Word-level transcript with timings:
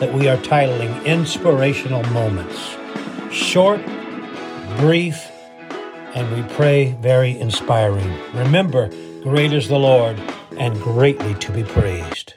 that 0.00 0.12
we 0.12 0.28
are 0.28 0.36
titling 0.38 1.04
Inspirational 1.06 2.02
Moments. 2.10 2.76
Short, 3.32 3.80
brief, 4.76 5.30
and 6.14 6.36
we 6.36 6.54
pray 6.54 6.92
very 7.00 7.38
inspiring. 7.38 8.12
Remember, 8.34 8.90
great 9.22 9.54
is 9.54 9.68
the 9.68 9.78
Lord 9.78 10.20
and 10.58 10.78
greatly 10.82 11.34
to 11.34 11.50
be 11.50 11.62
praised. 11.62 12.34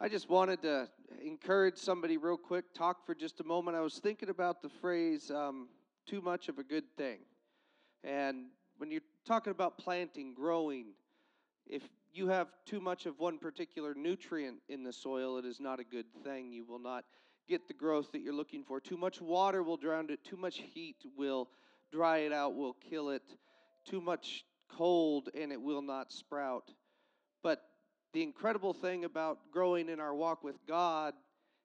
I 0.00 0.08
just 0.08 0.28
wanted 0.28 0.60
to 0.62 0.88
encourage 1.24 1.76
somebody 1.76 2.16
real 2.16 2.36
quick, 2.36 2.74
talk 2.74 3.06
for 3.06 3.14
just 3.14 3.38
a 3.40 3.44
moment. 3.44 3.76
I 3.76 3.80
was 3.80 3.98
thinking 3.98 4.28
about 4.28 4.60
the 4.60 4.68
phrase, 4.68 5.30
um, 5.30 5.68
too 6.04 6.20
much 6.20 6.48
of 6.48 6.58
a 6.58 6.64
good 6.64 6.84
thing. 6.96 7.18
And 8.02 8.46
when 8.78 8.90
you're 8.90 9.02
talking 9.24 9.52
about 9.52 9.78
planting, 9.78 10.34
growing, 10.34 10.94
if 11.66 11.82
you 12.14 12.28
have 12.28 12.48
too 12.66 12.80
much 12.80 13.06
of 13.06 13.18
one 13.18 13.38
particular 13.38 13.94
nutrient 13.94 14.58
in 14.68 14.82
the 14.82 14.92
soil, 14.92 15.38
it 15.38 15.44
is 15.44 15.60
not 15.60 15.80
a 15.80 15.84
good 15.84 16.06
thing. 16.22 16.52
You 16.52 16.64
will 16.64 16.78
not 16.78 17.04
get 17.48 17.68
the 17.68 17.74
growth 17.74 18.12
that 18.12 18.22
you're 18.22 18.34
looking 18.34 18.64
for. 18.64 18.80
Too 18.80 18.96
much 18.96 19.20
water 19.20 19.62
will 19.62 19.76
drown 19.76 20.10
it, 20.10 20.24
too 20.24 20.36
much 20.36 20.58
heat 20.58 20.96
will 21.16 21.48
dry 21.92 22.18
it 22.18 22.32
out, 22.32 22.54
will 22.54 22.76
kill 22.88 23.10
it. 23.10 23.22
Too 23.84 24.00
much 24.00 24.44
cold, 24.70 25.28
and 25.38 25.52
it 25.52 25.60
will 25.60 25.82
not 25.82 26.10
sprout. 26.10 26.72
But 27.42 27.60
the 28.12 28.22
incredible 28.22 28.72
thing 28.72 29.04
about 29.04 29.50
growing 29.50 29.88
in 29.88 30.00
our 30.00 30.14
walk 30.14 30.42
with 30.42 30.56
God 30.66 31.14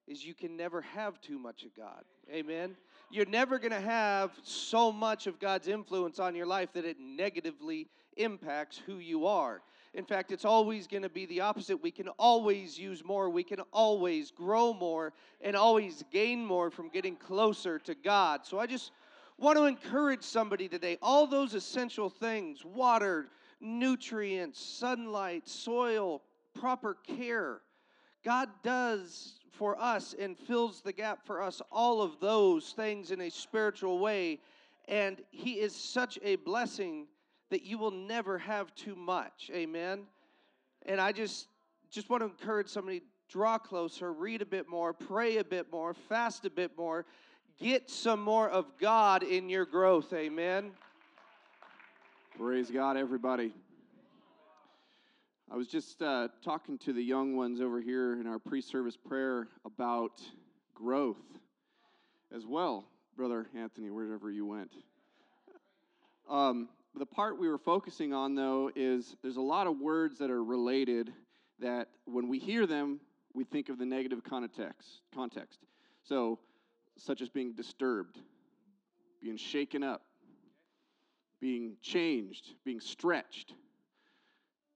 is 0.06 0.24
you 0.24 0.34
can 0.34 0.56
never 0.56 0.82
have 0.82 1.20
too 1.20 1.38
much 1.38 1.62
of 1.62 1.74
God. 1.74 2.02
Amen. 2.30 2.76
You're 3.10 3.26
never 3.26 3.58
going 3.58 3.72
to 3.72 3.80
have 3.80 4.32
so 4.42 4.92
much 4.92 5.26
of 5.26 5.38
God's 5.38 5.68
influence 5.68 6.18
on 6.18 6.34
your 6.34 6.46
life 6.46 6.72
that 6.74 6.84
it 6.84 6.98
negatively 7.00 7.88
impacts 8.16 8.76
who 8.76 8.98
you 8.98 9.26
are. 9.26 9.62
In 9.92 10.04
fact, 10.04 10.30
it's 10.30 10.44
always 10.44 10.86
going 10.86 11.02
to 11.02 11.08
be 11.08 11.26
the 11.26 11.40
opposite. 11.40 11.82
We 11.82 11.90
can 11.90 12.08
always 12.10 12.78
use 12.78 13.04
more, 13.04 13.28
we 13.28 13.42
can 13.42 13.60
always 13.72 14.30
grow 14.30 14.72
more, 14.72 15.12
and 15.40 15.56
always 15.56 16.04
gain 16.12 16.44
more 16.44 16.70
from 16.70 16.88
getting 16.88 17.16
closer 17.16 17.78
to 17.80 17.94
God. 17.94 18.46
So 18.46 18.60
I 18.60 18.66
just 18.66 18.92
want 19.36 19.58
to 19.58 19.64
encourage 19.64 20.22
somebody 20.22 20.68
today 20.68 20.96
all 21.02 21.26
those 21.26 21.54
essential 21.54 22.08
things 22.08 22.64
water, 22.64 23.28
nutrients, 23.60 24.60
sunlight, 24.60 25.48
soil, 25.48 26.22
proper 26.54 26.94
care. 26.94 27.60
God 28.24 28.48
does 28.62 29.40
for 29.50 29.80
us 29.80 30.14
and 30.18 30.38
fills 30.38 30.82
the 30.82 30.92
gap 30.92 31.26
for 31.26 31.42
us 31.42 31.60
all 31.72 32.00
of 32.00 32.20
those 32.20 32.72
things 32.72 33.10
in 33.10 33.22
a 33.22 33.30
spiritual 33.30 33.98
way. 33.98 34.38
And 34.86 35.20
He 35.30 35.54
is 35.54 35.74
such 35.74 36.18
a 36.22 36.36
blessing 36.36 37.06
that 37.50 37.62
you 37.64 37.78
will 37.78 37.90
never 37.90 38.38
have 38.38 38.74
too 38.74 38.96
much. 38.96 39.50
Amen. 39.52 40.04
And 40.86 41.00
I 41.00 41.12
just 41.12 41.46
just 41.90 42.08
want 42.08 42.22
to 42.22 42.26
encourage 42.26 42.68
somebody 42.68 43.02
draw 43.28 43.58
closer, 43.58 44.12
read 44.12 44.42
a 44.42 44.46
bit 44.46 44.68
more, 44.68 44.92
pray 44.92 45.38
a 45.38 45.44
bit 45.44 45.70
more, 45.70 45.92
fast 45.94 46.44
a 46.46 46.50
bit 46.50 46.76
more, 46.76 47.04
get 47.60 47.90
some 47.90 48.20
more 48.20 48.48
of 48.48 48.66
God 48.78 49.22
in 49.22 49.48
your 49.48 49.64
growth. 49.64 50.12
Amen. 50.12 50.70
Praise 52.38 52.70
God, 52.70 52.96
everybody. 52.96 53.52
I 55.50 55.56
was 55.56 55.66
just 55.66 56.00
uh, 56.00 56.28
talking 56.44 56.78
to 56.78 56.92
the 56.92 57.02
young 57.02 57.36
ones 57.36 57.60
over 57.60 57.80
here 57.80 58.20
in 58.20 58.26
our 58.26 58.38
pre 58.38 58.60
service 58.60 58.96
prayer 58.96 59.48
about 59.64 60.22
growth 60.74 61.16
as 62.34 62.46
well, 62.46 62.84
Brother 63.16 63.48
Anthony, 63.56 63.90
wherever 63.90 64.30
you 64.30 64.46
went. 64.46 64.72
Um, 66.28 66.68
the 66.98 67.06
part 67.06 67.38
we 67.38 67.48
were 67.48 67.58
focusing 67.58 68.12
on, 68.12 68.34
though, 68.34 68.70
is 68.74 69.16
there's 69.22 69.36
a 69.36 69.42
lot 69.42 69.66
of 69.66 69.78
words 69.78 70.18
that 70.18 70.30
are 70.30 70.42
related 70.42 71.12
that 71.60 71.88
when 72.04 72.28
we 72.28 72.38
hear 72.38 72.66
them, 72.66 73.00
we 73.32 73.44
think 73.44 73.68
of 73.68 73.78
the 73.78 73.86
negative 73.86 74.22
context. 74.24 75.02
context. 75.14 75.60
So, 76.02 76.38
such 76.96 77.20
as 77.20 77.28
being 77.28 77.52
disturbed, 77.54 78.18
being 79.22 79.36
shaken 79.36 79.82
up, 79.82 80.02
being 81.40 81.76
changed, 81.80 82.54
being 82.64 82.80
stretched. 82.80 83.54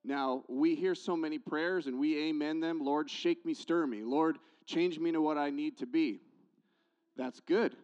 Now, 0.04 0.44
we 0.48 0.74
hear 0.74 0.94
so 0.94 1.16
many 1.16 1.38
prayers 1.38 1.86
and 1.86 1.98
we 1.98 2.28
amen 2.28 2.60
them 2.60 2.80
Lord, 2.80 3.10
shake 3.10 3.44
me, 3.44 3.54
stir 3.54 3.86
me. 3.86 4.02
Lord, 4.02 4.38
change 4.66 4.98
me 4.98 5.12
to 5.12 5.20
what 5.20 5.38
I 5.38 5.50
need 5.50 5.78
to 5.78 5.86
be. 5.86 6.20
That's 7.16 7.40
good. 7.40 7.76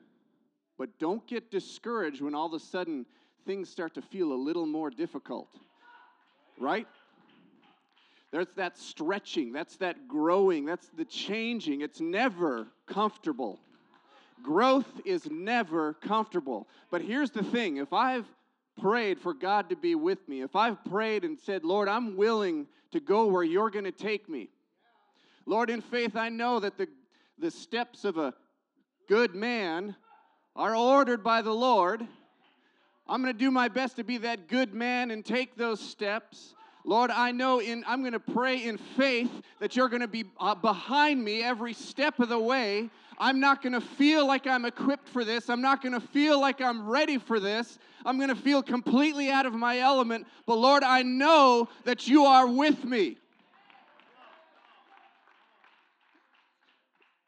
But 0.79 0.99
don't 0.99 1.27
get 1.27 1.51
discouraged 1.51 2.21
when 2.21 2.35
all 2.35 2.47
of 2.47 2.55
a 2.55 2.59
sudden 2.59 3.07
things 3.45 3.69
start 3.69 3.95
to 3.95 4.03
feel 4.03 4.33
a 4.33 4.35
little 4.35 4.67
more 4.67 4.91
difficult. 4.91 5.49
Right? 6.59 6.87
There's 8.31 8.53
that 8.57 8.79
stretching, 8.79 9.53
that's 9.53 9.77
that 9.79 10.07
growing, 10.07 10.65
that's 10.65 10.89
the 10.97 11.05
changing. 11.05 11.81
It's 11.81 12.01
never 12.01 12.69
comfortable. 12.87 13.59
Growth 14.43 15.01
is 15.05 15.29
never 15.31 15.95
comfortable. 15.95 16.69
But 16.91 17.03
here's 17.03 17.31
the 17.31 17.43
thing 17.43 17.79
if 17.79 17.93
I've 17.93 18.27
prayed 18.81 19.19
for 19.19 19.35
God 19.35 19.69
to 19.71 19.77
be 19.77 19.95
with 19.95 20.27
me, 20.29 20.43
if 20.43 20.55
I've 20.55 20.83
prayed 20.85 21.25
and 21.25 21.39
said, 21.39 21.65
Lord, 21.65 21.89
I'm 21.89 22.17
willing 22.17 22.67
to 22.93 23.01
go 23.01 23.27
where 23.27 23.43
you're 23.43 23.71
going 23.71 23.85
to 23.85 23.93
take 23.93 24.29
me, 24.29 24.49
Lord, 25.47 25.71
in 25.71 25.81
faith, 25.81 26.17
I 26.17 26.29
know 26.29 26.61
that 26.61 26.79
the, 26.79 26.87
the 27.39 27.51
steps 27.51 28.05
of 28.05 28.19
a 28.19 28.35
good 29.09 29.35
man 29.35 29.97
are 30.55 30.77
ordered 30.77 31.25
by 31.25 31.43
the 31.43 31.53
Lord. 31.53 32.07
I'm 33.11 33.23
going 33.23 33.35
to 33.35 33.39
do 33.39 33.51
my 33.51 33.67
best 33.67 33.97
to 33.97 34.05
be 34.05 34.19
that 34.19 34.47
good 34.47 34.73
man 34.73 35.11
and 35.11 35.25
take 35.25 35.57
those 35.57 35.81
steps. 35.81 36.55
Lord, 36.85 37.11
I 37.11 37.33
know 37.33 37.61
in 37.61 37.83
I'm 37.85 38.03
going 38.03 38.13
to 38.13 38.21
pray 38.21 38.63
in 38.63 38.79
faith 38.79 39.31
that 39.59 39.75
you're 39.75 39.89
going 39.89 40.01
to 40.01 40.09
be 40.09 40.27
uh, 40.39 40.55
behind 40.55 41.23
me 41.23 41.43
every 41.43 41.73
step 41.73 42.21
of 42.21 42.29
the 42.29 42.39
way. 42.39 42.89
I'm 43.19 43.41
not 43.41 43.63
going 43.63 43.73
to 43.73 43.81
feel 43.81 44.27
like 44.29 44.47
I'm 44.47 44.65
equipped 44.65 45.09
for 45.09 45.25
this. 45.25 45.51
I'm 45.51 45.61
not 45.61 45.83
going 45.83 45.93
to 45.93 46.01
feel 46.01 46.41
like 46.41 46.61
I'm 46.61 46.89
ready 46.89 47.19
for 47.19 47.41
this. 47.41 47.81
I'm 48.07 48.17
going 48.17 48.29
to 48.31 48.37
feel 48.37 48.63
completely 48.63 49.29
out 49.29 49.45
of 49.45 49.55
my 49.55 49.81
element. 49.81 50.29
But 50.47 50.59
Lord, 50.59 50.85
I 50.85 51.03
know 51.03 51.69
that 51.85 52.07
you 52.07 52.25
are 52.27 52.47
with 52.47 52.85
me. 52.85 53.19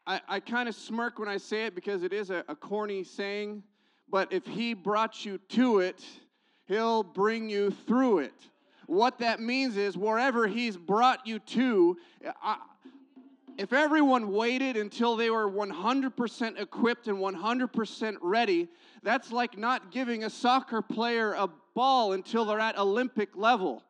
I, 0.07 0.21
I 0.29 0.39
kind 0.39 0.69
of 0.69 0.75
smirk 0.75 1.19
when 1.19 1.27
I 1.27 1.37
say 1.37 1.65
it 1.65 1.75
because 1.75 2.03
it 2.03 2.13
is 2.13 2.29
a, 2.29 2.45
a 2.47 2.55
corny 2.55 3.03
saying 3.03 3.63
but 4.09 4.31
if 4.31 4.45
He 4.45 4.73
brought 4.73 5.25
you 5.25 5.37
to 5.49 5.79
it, 5.79 6.03
He'll 6.65 7.03
bring 7.03 7.49
you 7.49 7.71
through 7.71 8.19
it. 8.19 8.33
What 8.85 9.19
that 9.19 9.39
means 9.39 9.77
is, 9.77 9.97
wherever 9.97 10.47
He's 10.47 10.77
brought 10.77 11.25
you 11.25 11.39
to, 11.39 11.97
I, 12.41 12.57
if 13.57 13.71
everyone 13.71 14.31
waited 14.31 14.77
until 14.77 15.15
they 15.15 15.29
were 15.29 15.49
100% 15.49 16.59
equipped 16.59 17.07
and 17.07 17.17
100% 17.17 18.17
ready, 18.21 18.67
that's 19.03 19.31
like 19.31 19.57
not 19.57 19.91
giving 19.91 20.23
a 20.23 20.29
soccer 20.29 20.81
player 20.81 21.33
a 21.33 21.49
ball 21.75 22.13
until 22.13 22.45
they're 22.45 22.59
at 22.59 22.77
Olympic 22.77 23.35
level. 23.35 23.83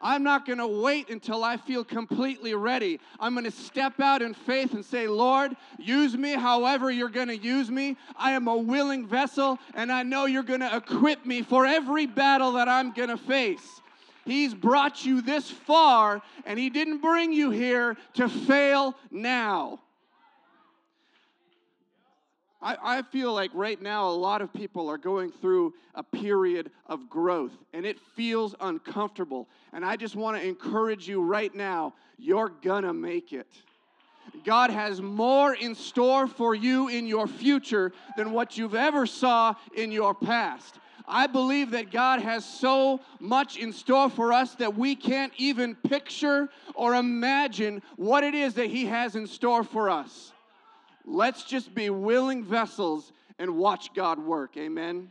I'm 0.00 0.22
not 0.22 0.46
going 0.46 0.58
to 0.58 0.66
wait 0.66 1.08
until 1.10 1.42
I 1.42 1.56
feel 1.56 1.82
completely 1.84 2.54
ready. 2.54 3.00
I'm 3.18 3.34
going 3.34 3.44
to 3.44 3.50
step 3.50 3.98
out 4.00 4.22
in 4.22 4.34
faith 4.34 4.74
and 4.74 4.84
say, 4.84 5.08
Lord, 5.08 5.56
use 5.78 6.16
me 6.16 6.34
however 6.34 6.90
you're 6.90 7.08
going 7.08 7.28
to 7.28 7.36
use 7.36 7.70
me. 7.70 7.96
I 8.16 8.32
am 8.32 8.46
a 8.46 8.56
willing 8.56 9.06
vessel, 9.06 9.58
and 9.74 9.90
I 9.90 10.02
know 10.02 10.26
you're 10.26 10.42
going 10.42 10.60
to 10.60 10.76
equip 10.76 11.24
me 11.24 11.42
for 11.42 11.66
every 11.66 12.06
battle 12.06 12.52
that 12.52 12.68
I'm 12.68 12.92
going 12.92 13.08
to 13.08 13.16
face. 13.16 13.80
He's 14.24 14.54
brought 14.54 15.04
you 15.06 15.22
this 15.22 15.50
far, 15.50 16.20
and 16.44 16.58
He 16.58 16.68
didn't 16.68 16.98
bring 16.98 17.32
you 17.32 17.50
here 17.50 17.96
to 18.14 18.28
fail 18.28 18.96
now. 19.10 19.80
I, 22.60 22.76
I 22.82 23.02
feel 23.02 23.32
like 23.32 23.50
right 23.54 23.80
now 23.80 24.08
a 24.08 24.12
lot 24.12 24.40
of 24.40 24.52
people 24.52 24.88
are 24.88 24.98
going 24.98 25.30
through 25.30 25.74
a 25.94 26.02
period 26.02 26.70
of 26.86 27.10
growth 27.10 27.52
and 27.72 27.84
it 27.84 27.98
feels 28.14 28.54
uncomfortable. 28.60 29.48
And 29.72 29.84
I 29.84 29.96
just 29.96 30.16
want 30.16 30.40
to 30.40 30.46
encourage 30.46 31.06
you 31.06 31.22
right 31.22 31.54
now 31.54 31.94
you're 32.18 32.52
gonna 32.62 32.94
make 32.94 33.32
it. 33.32 33.46
God 34.44 34.70
has 34.70 35.00
more 35.00 35.54
in 35.54 35.74
store 35.74 36.26
for 36.26 36.54
you 36.54 36.88
in 36.88 37.06
your 37.06 37.26
future 37.26 37.92
than 38.16 38.32
what 38.32 38.56
you've 38.56 38.74
ever 38.74 39.06
saw 39.06 39.54
in 39.74 39.92
your 39.92 40.14
past. 40.14 40.78
I 41.08 41.26
believe 41.26 41.70
that 41.70 41.92
God 41.92 42.20
has 42.20 42.44
so 42.44 43.00
much 43.20 43.56
in 43.56 43.72
store 43.72 44.10
for 44.10 44.32
us 44.32 44.54
that 44.56 44.76
we 44.76 44.96
can't 44.96 45.32
even 45.36 45.74
picture 45.74 46.48
or 46.74 46.94
imagine 46.94 47.82
what 47.96 48.24
it 48.24 48.34
is 48.34 48.54
that 48.54 48.66
He 48.66 48.86
has 48.86 49.14
in 49.14 49.26
store 49.26 49.62
for 49.62 49.88
us. 49.88 50.32
Let's 51.06 51.44
just 51.44 51.74
be 51.74 51.88
willing 51.88 52.44
vessels 52.44 53.12
and 53.38 53.56
watch 53.56 53.94
God 53.94 54.18
work. 54.18 54.56
Amen. 54.56 55.10